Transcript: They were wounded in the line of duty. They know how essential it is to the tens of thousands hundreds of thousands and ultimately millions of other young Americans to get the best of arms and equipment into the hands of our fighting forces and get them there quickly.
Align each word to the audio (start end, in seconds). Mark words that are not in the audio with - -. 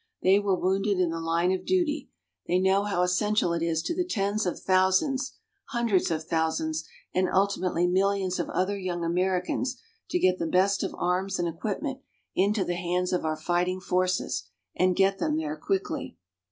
They 0.23 0.39
were 0.39 0.55
wounded 0.59 0.97
in 0.99 1.11
the 1.11 1.19
line 1.19 1.51
of 1.51 1.63
duty. 1.63 2.09
They 2.47 2.57
know 2.57 2.85
how 2.85 3.03
essential 3.03 3.53
it 3.53 3.61
is 3.61 3.83
to 3.83 3.93
the 3.93 4.03
tens 4.03 4.47
of 4.47 4.59
thousands 4.59 5.33
hundreds 5.65 6.09
of 6.09 6.23
thousands 6.23 6.85
and 7.13 7.29
ultimately 7.31 7.85
millions 7.85 8.39
of 8.39 8.49
other 8.49 8.75
young 8.75 9.03
Americans 9.03 9.79
to 10.09 10.17
get 10.17 10.39
the 10.39 10.47
best 10.47 10.81
of 10.81 10.95
arms 10.97 11.37
and 11.37 11.47
equipment 11.47 11.99
into 12.33 12.65
the 12.65 12.73
hands 12.73 13.13
of 13.13 13.25
our 13.25 13.37
fighting 13.37 13.79
forces 13.79 14.45
and 14.75 14.95
get 14.95 15.19
them 15.19 15.37
there 15.37 15.55
quickly. 15.55 16.17